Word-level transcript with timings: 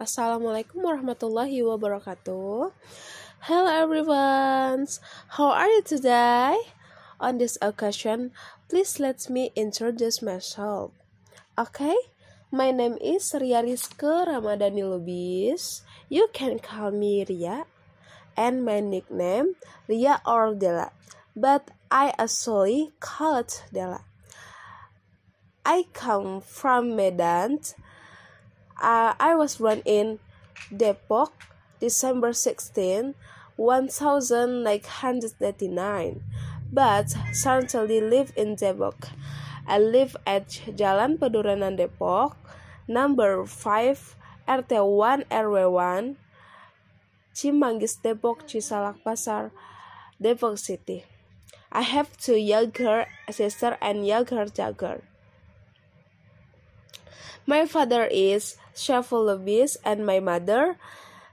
Assalamualaikum 0.00 0.88
warahmatullahi 0.88 1.60
wabarakatuh. 1.60 2.72
Hello 3.44 3.68
everyone. 3.68 4.88
How 5.36 5.52
are 5.52 5.68
you 5.68 5.84
today? 5.84 6.56
On 7.20 7.36
this 7.36 7.60
occasion, 7.60 8.32
please 8.72 8.96
let 8.96 9.28
me 9.28 9.52
introduce 9.52 10.24
myself. 10.24 10.96
Okay, 11.60 11.92
my 12.48 12.72
name 12.72 12.96
is 13.04 13.36
Ria 13.36 13.60
Rizke 13.60 14.24
Ramadhani 14.24 14.80
Lubis. 14.80 15.84
You 16.08 16.32
can 16.32 16.56
call 16.56 16.88
me 16.88 17.28
Ria. 17.28 17.68
And 18.32 18.64
my 18.64 18.80
nickname 18.80 19.60
Ria 19.92 20.24
or 20.24 20.56
Dela. 20.56 20.96
But 21.36 21.68
I 21.92 22.16
actually 22.16 22.96
call 22.96 23.44
it 23.44 23.68
Dela. 23.68 24.08
I 25.68 25.84
come 25.92 26.40
from 26.40 26.96
Medan, 26.96 27.60
uh, 28.80 29.14
I 29.18 29.34
was 29.34 29.56
born 29.56 29.82
in 29.84 30.20
Depok, 30.72 31.32
December 31.80 32.32
16, 32.32 33.16
1999, 33.56 36.22
but 36.72 37.14
currently 37.42 38.00
live 38.00 38.32
in 38.36 38.54
Depok. 38.56 39.10
I 39.66 39.78
live 39.78 40.16
at 40.26 40.48
Jalan 40.74 41.18
Peduranan 41.18 41.78
Depok, 41.78 42.34
number 42.88 43.44
5, 43.44 44.16
RT 44.48 44.72
1 44.72 45.24
RW 45.30 45.70
1, 45.70 46.16
Cimanggis 47.34 47.98
Depok, 48.02 48.48
Cisalak 48.48 48.96
Pasar, 49.04 49.50
Depok 50.20 50.58
City. 50.58 51.04
I 51.70 51.82
have 51.82 52.16
two 52.16 52.36
younger 52.36 53.06
sister 53.30 53.78
and 53.80 54.06
younger 54.06 54.46
jagger. 54.46 55.02
My 57.44 57.66
father 57.66 58.04
is 58.06 58.56
Syaful 58.72 59.26
Lubis 59.26 59.76
and 59.84 60.06
my 60.06 60.20
mother, 60.20 60.78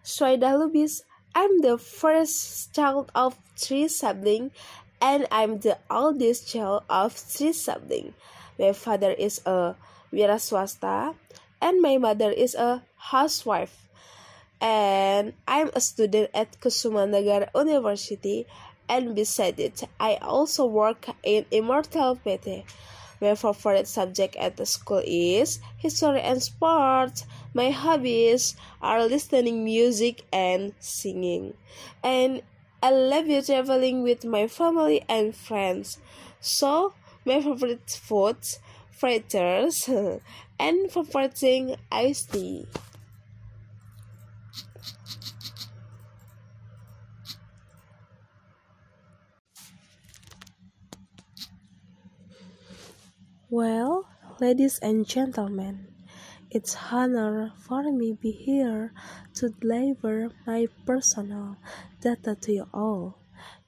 Swaidah 0.04 0.58
Lubis. 0.58 1.04
I'm 1.36 1.62
the 1.62 1.78
first 1.78 2.74
child 2.74 3.12
of 3.14 3.38
three 3.56 3.88
siblings 3.88 4.52
and 5.00 5.28
I'm 5.32 5.60
the 5.60 5.78
oldest 5.90 6.50
child 6.50 6.84
of 6.90 7.14
three 7.14 7.54
siblings. 7.54 8.16
My 8.58 8.74
father 8.74 9.12
is 9.12 9.40
a 9.46 9.76
wira 10.12 10.42
swasta 10.42 11.14
and 11.62 11.80
my 11.80 11.98
mother 11.98 12.32
is 12.32 12.56
a 12.56 12.82
housewife. 12.98 13.86
And 14.60 15.34
I'm 15.48 15.70
a 15.76 15.80
student 15.80 16.32
at 16.34 16.60
Kusumanagara 16.60 17.54
University 17.54 18.48
and 18.90 19.14
beside 19.14 19.60
it, 19.60 19.84
I 20.00 20.16
also 20.16 20.66
work 20.66 21.06
in 21.22 21.46
Immortal 21.52 22.16
PT. 22.16 22.66
My 23.22 23.36
favorite 23.36 23.88
subject 23.88 24.36
at 24.38 24.58
the 24.58 24.66
school 24.66 25.02
is 25.06 25.60
history 25.78 26.22
and 26.22 26.42
sports. 26.42 27.26
My 27.54 27.70
hobbies 27.70 28.56
are 28.82 29.06
listening 29.06 29.64
music 29.64 30.24
and 30.32 30.74
singing. 30.80 31.54
And 32.04 32.42
I 32.82 32.92
love 32.92 33.28
you 33.28 33.42
traveling 33.42 34.04
with 34.04 34.24
my 34.24 34.48
family 34.48 35.04
and 35.10 35.36
friends. 35.36 35.98
So, 36.40 36.94
my 37.26 37.42
favorite 37.42 37.90
foods, 37.90 38.60
fritters, 38.92 39.90
and 40.60 40.92
favorite 40.92 41.38
thing 41.38 41.76
iced 41.92 42.32
tea. 42.34 42.68
Well, 53.52 54.06
ladies 54.40 54.78
and 54.78 55.08
gentlemen, 55.10 55.88
it's 56.52 56.78
honor 56.92 57.52
for 57.58 57.82
me 57.92 58.14
be 58.14 58.30
here 58.30 58.94
to 59.42 59.50
deliver 59.50 60.30
my 60.46 60.68
personal 60.86 61.58
data 62.00 62.38
to 62.42 62.52
you 62.54 62.68
all. 62.72 63.18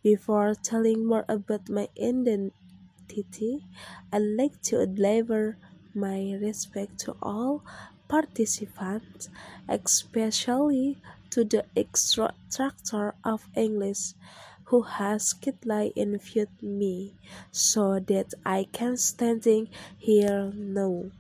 Before 0.04 0.54
telling 0.54 1.04
more 1.04 1.26
about 1.28 1.68
my 1.68 1.90
identity, 1.98 3.66
I'd 4.14 4.22
like 4.22 4.62
to 4.70 4.86
deliver 4.86 5.58
my 5.96 6.38
respect 6.40 7.00
to 7.10 7.18
all 7.20 7.66
participants, 8.08 9.30
especially 9.68 11.02
to 11.32 11.44
the 11.44 11.66
instructor 11.76 13.16
of 13.24 13.50
English 13.56 14.14
who 14.66 14.82
has 14.84 15.34
kindly 15.34 15.94
invited 15.96 16.50
me 16.62 17.14
so 17.52 18.00
that 18.00 18.34
I 18.46 18.68
can 18.72 18.98
standing 18.98 19.70
here 19.98 20.52
now. 20.56 21.12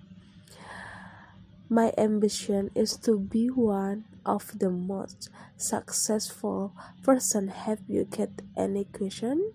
My 1.69 1.94
ambition 1.97 2.69
is 2.75 2.97
to 3.07 3.18
be 3.18 3.47
one 3.47 4.03
of 4.25 4.59
the 4.59 4.69
most 4.69 5.30
successful 5.57 6.74
person. 7.03 7.47
Have 7.47 7.80
you 7.88 8.06
get 8.06 8.30
any 8.57 8.85
question? 8.85 9.53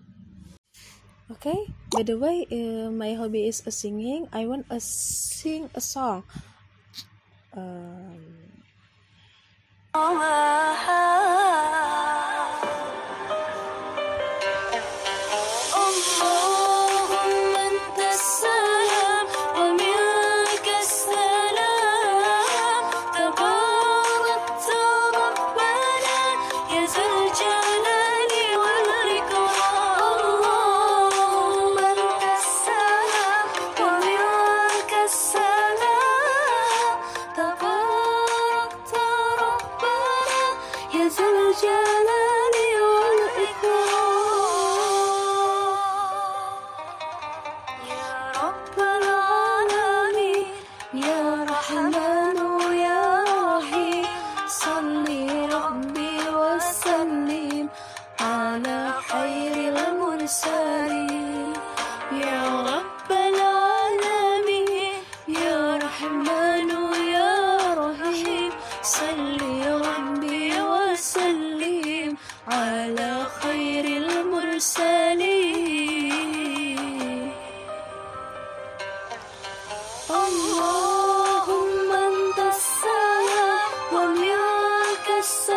Okay. 1.29 1.67
By 1.91 2.03
the 2.03 2.17
way, 2.17 2.47
uh, 2.49 2.89
my 2.89 3.13
hobby 3.13 3.47
is 3.47 3.61
a 3.67 3.71
singing. 3.71 4.27
I 4.31 4.47
want 4.47 4.69
to 4.69 4.79
sing 4.79 5.69
a 5.75 5.81
song. 5.81 6.23
Um, 7.53 8.57
على 58.57 58.93
خير 59.13 59.55
المرسلين. 59.69 61.53
يا 62.11 62.43
رب 62.69 63.09
العالمين 63.11 64.93
يا 65.27 65.77
رحمن 65.83 66.69
يا 67.17 67.37
رحيم 67.83 68.51
صلي 68.81 69.61
ربي 69.87 70.61
وسلم 70.61 72.17
على 72.47 73.11
خير 73.41 73.85
المرسلين. 73.85 75.27
اللهم 80.09 81.89
أنت 82.09 82.39
السلام 82.55 83.69
ومنك 83.93 85.07
السلام. 85.19 85.56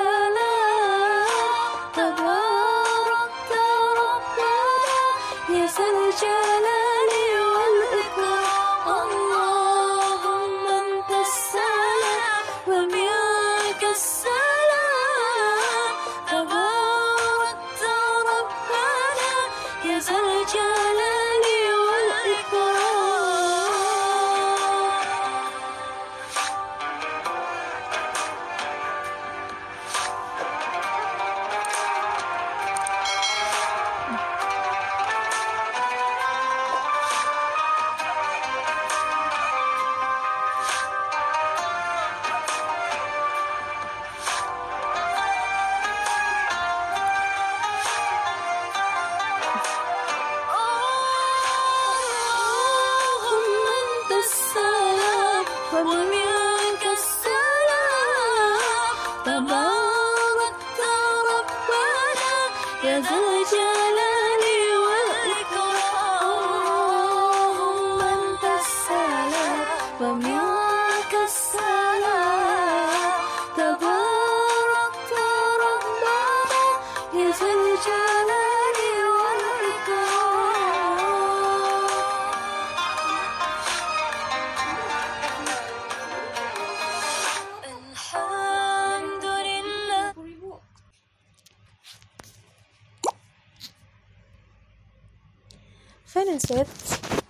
ومنك 55.80 56.82
السلام 56.98 58.60
تبارك 59.24 60.78
ربنا 61.30 62.36
يا 62.84 63.00
ذا 63.00 63.16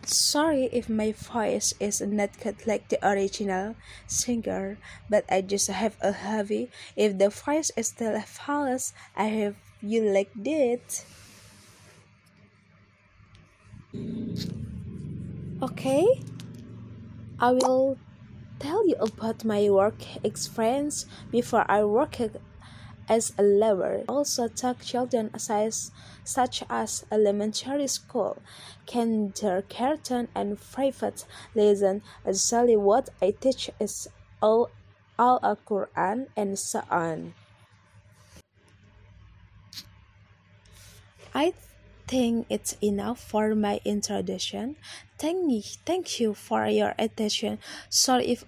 Sorry 0.05 0.69
if 0.73 0.89
my 0.91 1.13
voice 1.13 1.73
is 1.81 2.01
not 2.03 2.39
cut 2.39 2.67
like 2.67 2.89
the 2.91 2.99
original 3.01 3.77
singer, 4.07 4.77
but 5.09 5.25
I 5.31 5.41
just 5.41 5.69
have 5.69 5.97
a 6.03 6.13
hobby. 6.13 6.69
If 6.97 7.17
the 7.17 7.31
voice 7.31 7.71
is 7.77 7.89
still 7.89 8.21
false, 8.21 8.93
I 9.17 9.25
have 9.25 9.57
you 9.81 10.03
like 10.03 10.31
that. 10.45 11.05
Okay, 15.63 16.21
I 17.39 17.53
will 17.53 17.97
tell 18.59 18.87
you 18.87 18.97
about 19.01 19.45
my 19.45 19.71
work 19.71 20.03
experience 20.23 21.07
before 21.31 21.65
I 21.69 21.85
worked 21.85 22.21
as 23.11 23.35
a 23.37 23.43
lover. 23.43 24.05
Also 24.09 24.47
taught 24.47 24.81
children 24.81 25.37
size 25.37 25.91
such 26.25 26.63
as 26.71 27.05
elementary 27.11 27.89
school, 27.89 28.39
kindergarten, 28.87 30.29
and 30.35 30.59
private 30.61 31.27
lesson. 31.55 32.03
Actually, 32.25 32.77
what 32.77 33.11
I 33.21 33.33
teach 33.33 33.69
is 33.81 34.09
all 34.41 34.71
all 35.19 35.39
a 35.43 35.57
Quran 35.57 36.29
and 36.37 36.59
so 36.59 36.81
on. 36.89 37.35
I 41.35 41.53
think 42.07 42.47
it's 42.49 42.75
enough 42.83 43.21
for 43.21 43.55
my 43.55 43.81
introduction. 43.85 44.77
Thank 45.19 45.51
you, 45.53 45.63
thank 45.85 46.19
you 46.19 46.35
for 46.35 46.67
your 46.67 46.95
attention. 46.99 47.59
Sorry 47.91 48.27
if 48.33 48.45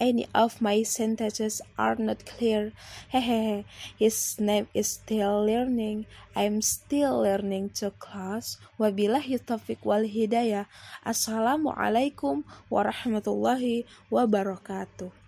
any 0.00 0.26
of 0.34 0.64
my 0.64 0.82
sentences 0.82 1.60
are 1.76 1.94
not 2.00 2.24
clear. 2.24 2.72
Hehehe, 3.12 3.68
his 4.00 4.40
name 4.40 4.66
is 4.72 4.96
still 4.96 5.44
learning. 5.44 6.08
I'm 6.34 6.64
still 6.64 7.20
learning 7.20 7.76
to 7.84 7.92
class. 8.00 8.56
Wabillahi 8.80 9.36
taufiq 9.44 9.84
wal 9.84 10.08
hidayah. 10.08 10.64
Assalamualaikum 11.04 12.48
warahmatullahi 12.72 13.84
wabarakatuh. 14.08 15.19